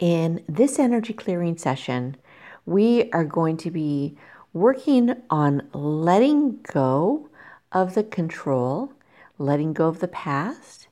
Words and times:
In 0.00 0.42
this 0.48 0.80
energy 0.80 1.12
clearing 1.12 1.56
session, 1.56 2.16
we 2.66 3.12
are 3.12 3.24
going 3.24 3.56
to 3.58 3.70
be 3.70 4.16
working 4.52 5.14
on 5.30 5.68
letting 5.72 6.58
go 6.64 7.28
of 7.70 7.94
the 7.94 8.02
control, 8.02 8.92
letting 9.38 9.72
go 9.72 9.86
of 9.86 10.00
the 10.00 10.08
past, 10.08 10.88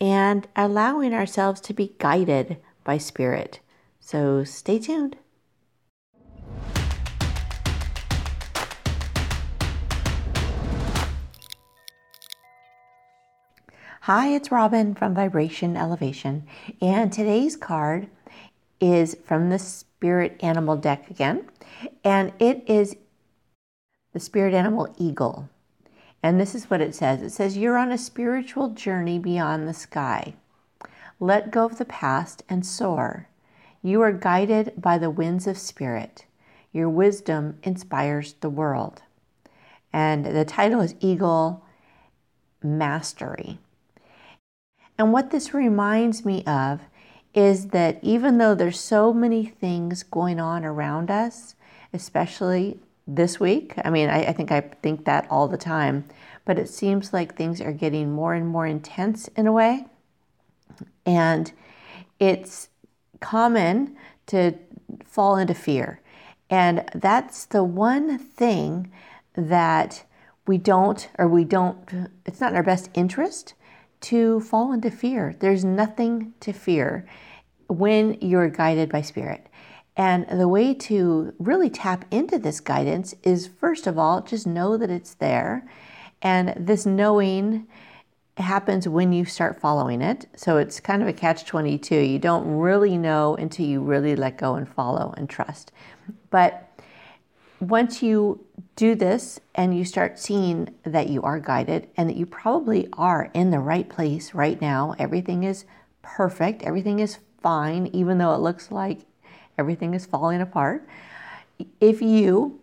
and 0.00 0.48
allowing 0.56 1.14
ourselves 1.14 1.60
to 1.60 1.72
be 1.72 1.94
guided 1.98 2.56
by 2.82 2.98
spirit. 2.98 3.60
So 4.00 4.42
stay 4.42 4.80
tuned. 4.80 5.16
Hi, 14.04 14.34
it's 14.34 14.50
Robin 14.50 14.96
from 14.96 15.14
Vibration 15.14 15.76
Elevation, 15.76 16.48
and 16.82 17.12
today's 17.12 17.54
card 17.54 18.08
is 18.80 19.16
from 19.24 19.50
the 19.50 19.58
Spirit 19.58 20.36
Animal 20.42 20.76
deck 20.76 21.10
again, 21.10 21.46
and 22.02 22.32
it 22.38 22.64
is 22.66 22.96
the 24.12 24.20
Spirit 24.20 24.54
Animal 24.54 24.94
Eagle. 24.98 25.48
And 26.22 26.40
this 26.40 26.54
is 26.54 26.68
what 26.68 26.80
it 26.80 26.94
says 26.94 27.22
it 27.22 27.30
says, 27.30 27.56
You're 27.56 27.78
on 27.78 27.92
a 27.92 27.98
spiritual 27.98 28.70
journey 28.70 29.18
beyond 29.18 29.66
the 29.66 29.74
sky. 29.74 30.34
Let 31.18 31.50
go 31.50 31.66
of 31.66 31.78
the 31.78 31.84
past 31.84 32.42
and 32.48 32.64
soar. 32.64 33.28
You 33.82 34.02
are 34.02 34.12
guided 34.12 34.74
by 34.76 34.98
the 34.98 35.10
winds 35.10 35.46
of 35.46 35.58
spirit. 35.58 36.24
Your 36.72 36.88
wisdom 36.88 37.58
inspires 37.62 38.34
the 38.34 38.50
world. 38.50 39.02
And 39.92 40.24
the 40.24 40.44
title 40.44 40.80
is 40.80 40.94
Eagle 41.00 41.64
Mastery. 42.62 43.58
And 44.98 45.12
what 45.12 45.30
this 45.30 45.54
reminds 45.54 46.24
me 46.24 46.44
of 46.44 46.82
is 47.34 47.68
that 47.68 47.98
even 48.02 48.38
though 48.38 48.54
there's 48.54 48.80
so 48.80 49.12
many 49.12 49.46
things 49.46 50.02
going 50.02 50.40
on 50.40 50.64
around 50.64 51.10
us, 51.10 51.54
especially 51.92 52.78
this 53.06 53.38
week, 53.38 53.74
I 53.84 53.90
mean, 53.90 54.08
I, 54.08 54.26
I, 54.26 54.32
think 54.32 54.50
I 54.50 54.60
think 54.60 55.04
that 55.04 55.26
all 55.30 55.48
the 55.48 55.56
time, 55.56 56.04
but 56.44 56.58
it 56.58 56.68
seems 56.68 57.12
like 57.12 57.36
things 57.36 57.60
are 57.60 57.72
getting 57.72 58.10
more 58.10 58.34
and 58.34 58.46
more 58.46 58.66
intense 58.66 59.28
in 59.28 59.46
a 59.46 59.52
way. 59.52 59.86
And 61.06 61.52
it's 62.18 62.68
common 63.20 63.96
to 64.26 64.54
fall 65.04 65.36
into 65.36 65.54
fear. 65.54 66.00
And 66.48 66.88
that's 66.94 67.44
the 67.44 67.62
one 67.62 68.18
thing 68.18 68.90
that 69.34 70.04
we 70.46 70.58
don't, 70.58 71.08
or 71.18 71.28
we 71.28 71.44
don't, 71.44 72.10
it's 72.26 72.40
not 72.40 72.50
in 72.50 72.56
our 72.56 72.62
best 72.62 72.90
interest 72.94 73.54
to 74.02 74.40
fall 74.40 74.72
into 74.72 74.90
fear. 74.90 75.36
There's 75.38 75.64
nothing 75.64 76.34
to 76.40 76.52
fear 76.52 77.06
when 77.68 78.18
you're 78.20 78.48
guided 78.48 78.90
by 78.90 79.02
spirit. 79.02 79.46
And 79.96 80.26
the 80.28 80.48
way 80.48 80.72
to 80.74 81.34
really 81.38 81.68
tap 81.68 82.04
into 82.10 82.38
this 82.38 82.60
guidance 82.60 83.14
is 83.22 83.46
first 83.46 83.86
of 83.86 83.98
all, 83.98 84.22
just 84.22 84.46
know 84.46 84.76
that 84.76 84.90
it's 84.90 85.14
there. 85.14 85.70
And 86.22 86.54
this 86.56 86.86
knowing 86.86 87.66
happens 88.36 88.88
when 88.88 89.12
you 89.12 89.24
start 89.24 89.60
following 89.60 90.00
it. 90.00 90.26
So 90.36 90.56
it's 90.56 90.80
kind 90.80 91.02
of 91.02 91.08
a 91.08 91.12
catch 91.12 91.44
22. 91.44 91.94
You 91.94 92.18
don't 92.18 92.56
really 92.56 92.96
know 92.96 93.36
until 93.36 93.66
you 93.66 93.82
really 93.82 94.16
let 94.16 94.38
go 94.38 94.54
and 94.54 94.68
follow 94.68 95.12
and 95.16 95.28
trust. 95.28 95.72
But 96.30 96.66
once 97.60 98.02
you 98.02 98.44
do 98.74 98.94
this 98.94 99.38
and 99.54 99.76
you 99.76 99.84
start 99.84 100.18
seeing 100.18 100.74
that 100.84 101.08
you 101.08 101.22
are 101.22 101.38
guided 101.38 101.88
and 101.96 102.08
that 102.08 102.16
you 102.16 102.24
probably 102.24 102.88
are 102.94 103.30
in 103.34 103.50
the 103.50 103.58
right 103.58 103.88
place 103.88 104.34
right 104.34 104.60
now, 104.60 104.94
everything 104.98 105.44
is 105.44 105.66
perfect, 106.02 106.62
everything 106.62 106.98
is 106.98 107.18
fine, 107.42 107.86
even 107.88 108.18
though 108.18 108.34
it 108.34 108.40
looks 108.40 108.70
like 108.70 109.00
everything 109.58 109.92
is 109.92 110.06
falling 110.06 110.40
apart. 110.40 110.88
If 111.80 112.00
you 112.00 112.60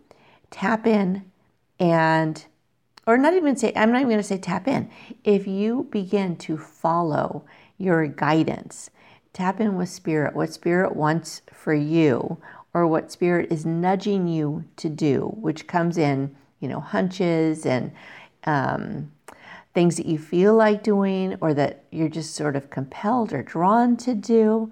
tap 0.50 0.86
in 0.86 1.30
and, 1.78 2.44
or 3.06 3.16
not 3.16 3.34
even 3.34 3.54
say, 3.56 3.72
I'm 3.76 3.92
not 3.92 3.98
even 3.98 4.08
going 4.08 4.18
to 4.18 4.24
say 4.24 4.38
tap 4.38 4.66
in, 4.66 4.90
if 5.22 5.46
you 5.46 5.86
begin 5.92 6.36
to 6.38 6.58
follow 6.58 7.44
your 7.76 8.08
guidance, 8.08 8.90
tap 9.32 9.60
in 9.60 9.76
with 9.76 9.88
spirit, 9.88 10.34
what 10.34 10.52
spirit 10.52 10.96
wants 10.96 11.42
for 11.52 11.72
you, 11.72 12.38
or 12.74 12.86
what 12.86 13.10
spirit 13.10 13.50
is 13.50 13.64
nudging 13.64 14.28
you 14.28 14.64
to 14.76 14.88
do, 14.88 15.32
which 15.40 15.66
comes 15.66 15.98
in, 15.98 16.34
you 16.60 16.68
know, 16.68 16.80
hunches 16.80 17.64
and 17.64 17.92
um, 18.44 19.10
things 19.74 19.96
that 19.96 20.06
you 20.06 20.18
feel 20.18 20.54
like 20.54 20.82
doing 20.82 21.36
or 21.40 21.54
that 21.54 21.84
you're 21.90 22.08
just 22.08 22.34
sort 22.34 22.56
of 22.56 22.70
compelled 22.70 23.32
or 23.32 23.42
drawn 23.42 23.96
to 23.96 24.14
do. 24.14 24.70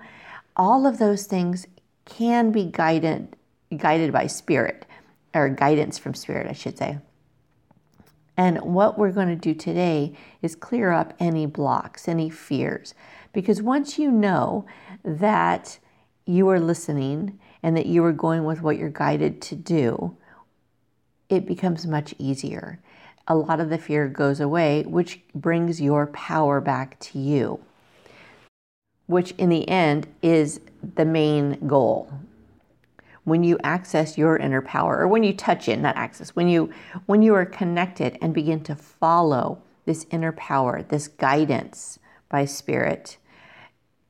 All 0.56 0.86
of 0.86 0.98
those 0.98 1.26
things 1.26 1.66
can 2.04 2.52
be 2.52 2.64
guided 2.64 3.36
guided 3.76 4.12
by 4.12 4.26
spirit 4.26 4.86
or 5.34 5.48
guidance 5.48 5.98
from 5.98 6.14
spirit, 6.14 6.46
I 6.48 6.52
should 6.52 6.78
say. 6.78 6.98
And 8.36 8.60
what 8.60 8.98
we're 8.98 9.12
going 9.12 9.28
to 9.28 9.36
do 9.36 9.54
today 9.54 10.14
is 10.42 10.54
clear 10.54 10.92
up 10.92 11.14
any 11.18 11.46
blocks, 11.46 12.06
any 12.06 12.30
fears. 12.30 12.94
Because 13.32 13.62
once 13.62 13.98
you 13.98 14.10
know 14.10 14.66
that 15.04 15.78
you 16.26 16.48
are 16.48 16.60
listening 16.60 17.38
and 17.62 17.76
that 17.76 17.86
you 17.86 18.04
are 18.04 18.12
going 18.12 18.44
with 18.44 18.62
what 18.62 18.78
you're 18.78 18.88
guided 18.88 19.40
to 19.42 19.54
do, 19.54 20.16
it 21.28 21.46
becomes 21.46 21.86
much 21.86 22.14
easier. 22.18 22.80
A 23.28 23.36
lot 23.36 23.60
of 23.60 23.70
the 23.70 23.78
fear 23.78 24.08
goes 24.08 24.40
away, 24.40 24.84
which 24.84 25.20
brings 25.34 25.80
your 25.80 26.06
power 26.08 26.60
back 26.60 26.98
to 27.00 27.18
you, 27.18 27.60
which 29.06 29.32
in 29.32 29.48
the 29.48 29.68
end 29.68 30.06
is 30.22 30.60
the 30.94 31.04
main 31.04 31.66
goal. 31.66 32.12
When 33.24 33.42
you 33.42 33.58
access 33.64 34.16
your 34.16 34.36
inner 34.36 34.62
power, 34.62 34.98
or 34.98 35.08
when 35.08 35.24
you 35.24 35.32
touch 35.32 35.68
it, 35.68 35.80
not 35.80 35.96
access, 35.96 36.36
when 36.36 36.48
you 36.48 36.72
when 37.06 37.22
you 37.22 37.34
are 37.34 37.44
connected 37.44 38.16
and 38.22 38.32
begin 38.32 38.62
to 38.64 38.76
follow 38.76 39.60
this 39.84 40.06
inner 40.12 40.30
power, 40.30 40.82
this 40.82 41.08
guidance 41.08 41.98
by 42.28 42.44
spirit, 42.44 43.16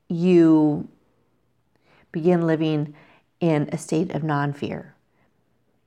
you 0.08 0.88
begin 2.12 2.46
living 2.46 2.94
in 3.40 3.68
a 3.72 3.78
state 3.78 4.12
of 4.12 4.22
non 4.22 4.52
fear. 4.52 4.94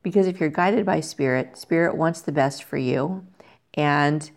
Because 0.01 0.27
if 0.27 0.39
you're 0.39 0.49
guided 0.49 0.85
by 0.85 1.01
Spirit, 1.01 1.57
Spirit 1.57 1.95
wants 1.95 2.21
the 2.21 2.31
best 2.31 2.63
for 2.63 2.77
you, 2.77 3.25
and 3.73 4.31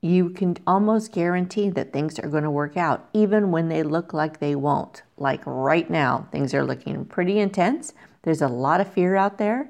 you 0.00 0.30
can 0.30 0.56
almost 0.66 1.12
guarantee 1.12 1.70
that 1.70 1.92
things 1.92 2.18
are 2.18 2.28
going 2.28 2.44
to 2.44 2.50
work 2.50 2.76
out, 2.76 3.08
even 3.12 3.50
when 3.50 3.68
they 3.68 3.82
look 3.82 4.12
like 4.12 4.38
they 4.38 4.54
won't. 4.54 5.02
Like 5.16 5.42
right 5.44 5.88
now, 5.90 6.28
things 6.30 6.54
are 6.54 6.64
looking 6.64 7.04
pretty 7.04 7.38
intense. 7.38 7.92
There's 8.22 8.42
a 8.42 8.48
lot 8.48 8.80
of 8.80 8.92
fear 8.92 9.16
out 9.16 9.38
there, 9.38 9.68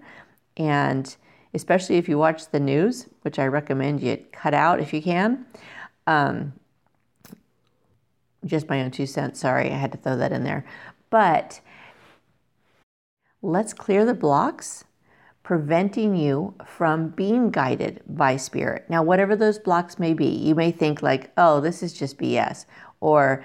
and 0.57 1.17
especially 1.55 1.97
if 1.97 2.09
you 2.09 2.19
watch 2.19 2.51
the 2.51 2.61
news, 2.61 3.09
which 3.23 3.39
I 3.39 3.47
recommend 3.47 4.03
you 4.03 4.19
cut 4.33 4.55
out 4.55 4.81
if 4.81 4.93
you 4.93 5.03
can. 5.03 5.47
Um, 6.07 6.53
just 8.45 8.69
my 8.69 8.83
own 8.83 8.91
two 8.91 9.07
cents. 9.07 9.41
Sorry, 9.41 9.71
I 9.71 9.77
had 9.77 9.93
to 9.93 9.99
throw 9.99 10.17
that 10.17 10.33
in 10.33 10.45
there. 10.45 10.65
But 11.11 11.61
let's 13.49 13.73
clear 13.73 14.05
the 14.05 14.13
blocks 14.13 14.85
preventing 15.43 16.15
you 16.15 16.55
from 16.67 17.09
being 17.09 17.51
guided 17.51 18.03
by 18.07 18.37
spirit. 18.37 18.85
Now, 18.91 19.03
whatever 19.03 19.35
those 19.35 19.59
blocks 19.59 19.99
may 19.99 20.13
be, 20.13 20.27
you 20.27 20.55
may 20.55 20.71
think 20.71 21.03
like, 21.03 21.33
oh, 21.39 21.59
this 21.59 21.83
is 21.83 21.95
just 21.95 22.19
BS, 22.19 22.67
or 23.01 23.43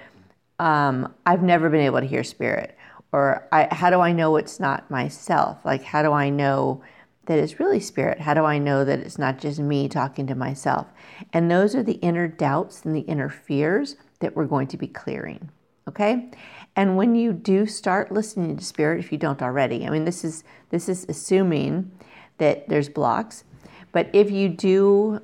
um, 0.59 1.13
I've 1.25 1.41
never 1.41 1.69
been 1.69 1.79
able 1.79 2.01
to 2.01 2.05
hear 2.05 2.25
spirit, 2.25 2.77
or 3.13 3.47
how 3.71 3.89
do 3.89 4.01
I 4.01 4.11
know 4.11 4.35
it's 4.35 4.59
not 4.59 4.91
myself? 4.91 5.63
Like, 5.63 5.83
how 5.83 6.03
do 6.03 6.11
I 6.11 6.29
know 6.29 6.83
that 7.27 7.39
it's 7.39 7.57
really 7.61 7.79
spirit? 7.79 8.19
How 8.19 8.33
do 8.33 8.43
I 8.43 8.57
know 8.57 8.83
that 8.83 8.99
it's 8.99 9.17
not 9.17 9.39
just 9.39 9.59
me 9.59 9.87
talking 9.87 10.27
to 10.27 10.35
myself? 10.35 10.87
And 11.31 11.49
those 11.49 11.75
are 11.75 11.83
the 11.83 11.93
inner 11.93 12.27
doubts 12.27 12.83
and 12.83 12.93
the 12.93 13.01
inner 13.01 13.29
fears 13.29 13.95
that 14.19 14.35
we're 14.35 14.47
going 14.47 14.67
to 14.67 14.77
be 14.77 14.87
clearing. 14.87 15.49
Okay? 15.88 16.29
And 16.75 16.97
when 16.97 17.16
you 17.16 17.33
do 17.33 17.66
start 17.66 18.11
listening 18.11 18.57
to 18.57 18.63
spirit, 18.63 19.00
if 19.00 19.12
you 19.12 19.18
don't 19.18 19.41
already, 19.41 19.85
I 19.85 19.89
mean, 19.89 20.06
this 20.06 20.24
is 20.24 20.44
this 20.69 20.89
is 20.89 21.06
assuming 21.07 21.91
that 22.39 22.68
there's 22.68 22.89
blocks, 22.89 23.44
but 23.91 24.09
if 24.13 24.31
you 24.31 24.50
do 24.50 25.21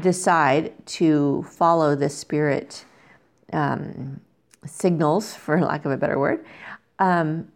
decide 0.00 0.72
to 0.86 1.44
follow 1.44 1.94
the 1.94 2.08
spirit 2.08 2.84
um, 3.52 4.20
signals, 4.66 5.34
for 5.34 5.60
lack 5.60 5.84
of 5.84 5.92
a 5.92 5.96
better 5.96 6.18
word, 6.18 6.44
um, 6.98 7.48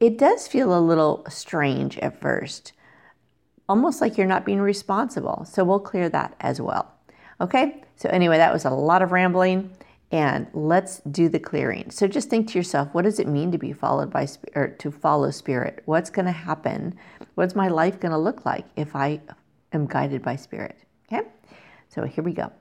it 0.00 0.18
does 0.18 0.48
feel 0.48 0.76
a 0.76 0.80
little 0.80 1.24
strange 1.28 1.96
at 1.98 2.20
first, 2.20 2.72
almost 3.68 4.00
like 4.00 4.18
you're 4.18 4.26
not 4.26 4.44
being 4.44 4.60
responsible. 4.60 5.46
So 5.48 5.64
we'll 5.64 5.80
clear 5.80 6.08
that 6.08 6.34
as 6.40 6.60
well. 6.60 6.92
Okay. 7.40 7.82
So 7.96 8.08
anyway, 8.08 8.36
that 8.38 8.52
was 8.52 8.64
a 8.64 8.70
lot 8.70 9.00
of 9.00 9.12
rambling 9.12 9.70
and 10.12 10.46
let's 10.52 11.00
do 11.10 11.28
the 11.30 11.40
clearing. 11.40 11.90
So 11.90 12.06
just 12.06 12.28
think 12.28 12.48
to 12.48 12.58
yourself, 12.58 12.88
what 12.92 13.02
does 13.02 13.18
it 13.18 13.26
mean 13.26 13.50
to 13.50 13.58
be 13.58 13.72
followed 13.72 14.10
by 14.10 14.28
or 14.54 14.68
to 14.68 14.90
follow 14.90 15.30
spirit? 15.30 15.82
What's 15.86 16.10
going 16.10 16.26
to 16.26 16.32
happen? 16.32 16.94
What's 17.34 17.54
my 17.54 17.68
life 17.68 17.98
going 17.98 18.12
to 18.12 18.18
look 18.18 18.44
like 18.44 18.66
if 18.76 18.94
I 18.94 19.20
am 19.72 19.86
guided 19.86 20.22
by 20.22 20.36
spirit? 20.36 20.76
Okay? 21.10 21.26
So 21.88 22.04
here 22.04 22.22
we 22.22 22.34
go. 22.34 22.52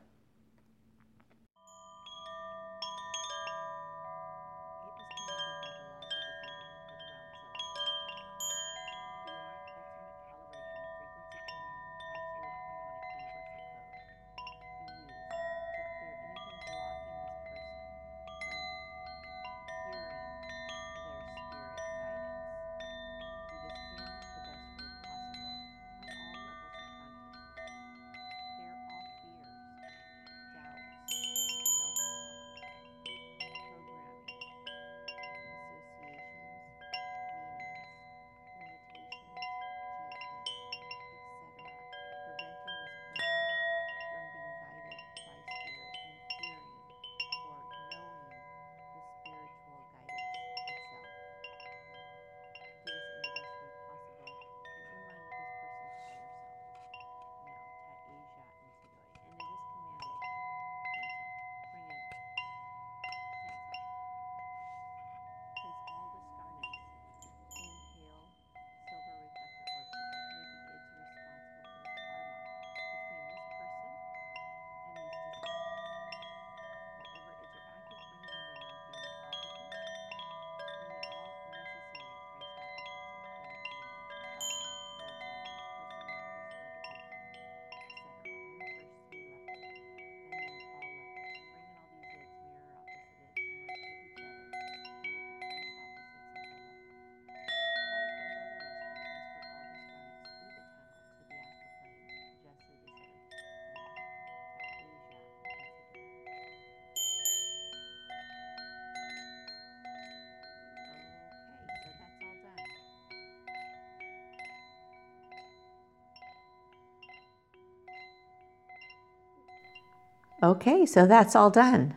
Okay, 120.43 120.87
so 120.87 121.05
that's 121.05 121.35
all 121.35 121.51
done. 121.51 121.93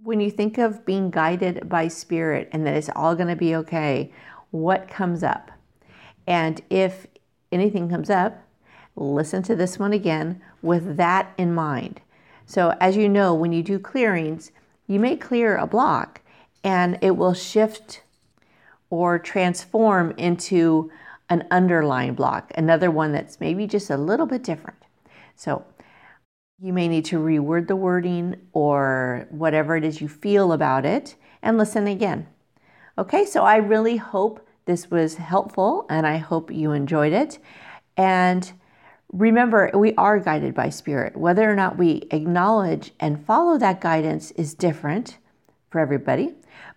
When 0.00 0.20
you 0.20 0.30
think 0.30 0.56
of 0.56 0.86
being 0.86 1.10
guided 1.10 1.68
by 1.68 1.88
spirit 1.88 2.48
and 2.52 2.64
that 2.64 2.76
it's 2.76 2.90
all 2.94 3.16
going 3.16 3.28
to 3.28 3.36
be 3.36 3.56
okay, 3.56 4.12
what 4.52 4.86
comes 4.86 5.24
up? 5.24 5.50
And 6.28 6.60
if 6.70 7.08
anything 7.50 7.88
comes 7.88 8.08
up, 8.08 8.40
listen 8.94 9.42
to 9.44 9.56
this 9.56 9.80
one 9.80 9.92
again 9.92 10.40
with 10.62 10.96
that 10.96 11.32
in 11.36 11.52
mind. 11.52 12.00
So, 12.46 12.76
as 12.80 12.96
you 12.96 13.08
know, 13.08 13.34
when 13.34 13.52
you 13.52 13.64
do 13.64 13.80
clearings, 13.80 14.52
you 14.86 15.00
may 15.00 15.16
clear 15.16 15.56
a 15.56 15.66
block 15.66 16.20
and 16.62 16.98
it 17.02 17.16
will 17.16 17.34
shift 17.34 18.02
or 18.90 19.18
transform 19.18 20.12
into 20.16 20.90
an 21.28 21.48
underlying 21.50 22.14
block, 22.14 22.52
another 22.54 22.90
one 22.90 23.10
that's 23.10 23.40
maybe 23.40 23.66
just 23.66 23.90
a 23.90 23.96
little 23.96 24.26
bit 24.26 24.44
different. 24.44 24.78
So, 25.34 25.64
you 26.60 26.72
may 26.72 26.88
need 26.88 27.04
to 27.06 27.18
reword 27.18 27.66
the 27.66 27.76
wording 27.76 28.36
or 28.52 29.26
whatever 29.30 29.76
it 29.76 29.84
is 29.84 30.00
you 30.00 30.08
feel 30.08 30.52
about 30.52 30.86
it 30.86 31.16
and 31.42 31.58
listen 31.58 31.86
again. 31.86 32.26
Okay, 32.96 33.24
so 33.24 33.44
I 33.44 33.56
really 33.56 33.96
hope 33.96 34.46
this 34.64 34.90
was 34.90 35.16
helpful 35.16 35.84
and 35.90 36.06
I 36.06 36.18
hope 36.18 36.52
you 36.52 36.72
enjoyed 36.72 37.12
it. 37.12 37.38
And 37.96 38.50
remember, 39.12 39.70
we 39.74 39.94
are 39.94 40.20
guided 40.20 40.54
by 40.54 40.70
spirit. 40.70 41.16
Whether 41.16 41.50
or 41.50 41.56
not 41.56 41.76
we 41.76 42.06
acknowledge 42.12 42.92
and 43.00 43.24
follow 43.26 43.58
that 43.58 43.80
guidance 43.80 44.30
is 44.32 44.54
different 44.54 45.18
for 45.70 45.80
everybody. 45.80 46.34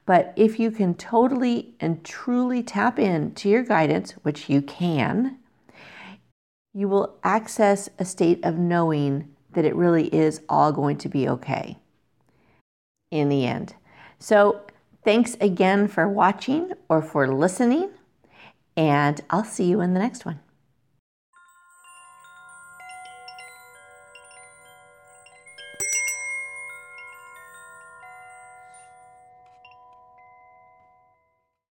But 0.07 0.33
if 0.35 0.59
you 0.59 0.71
can 0.71 0.95
totally 0.95 1.75
and 1.79 2.03
truly 2.03 2.63
tap 2.63 2.97
into 2.97 3.47
your 3.47 3.63
guidance, 3.63 4.13
which 4.23 4.49
you 4.49 4.61
can, 4.61 5.37
you 6.73 6.87
will 6.87 7.17
access 7.23 7.89
a 7.99 8.05
state 8.05 8.43
of 8.43 8.57
knowing 8.57 9.35
that 9.57 9.65
it 9.65 9.75
really 9.75 10.05
is 10.13 10.39
all 10.47 10.71
going 10.71 10.95
to 10.95 11.09
be 11.09 11.27
okay 11.27 11.79
in 13.09 13.27
the 13.27 13.43
end. 13.47 13.73
So, 14.19 14.61
thanks 15.03 15.35
again 15.41 15.87
for 15.87 16.07
watching 16.07 16.73
or 16.89 17.01
for 17.01 17.27
listening, 17.27 17.89
and 18.75 19.19
I'll 19.31 19.43
see 19.43 19.63
you 19.63 19.81
in 19.81 19.95
the 19.95 19.99
next 19.99 20.25
one. 20.27 20.39